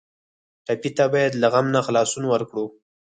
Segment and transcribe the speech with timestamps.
[0.65, 2.65] ټپي ته باید له غم نه خلاصون ورکړو.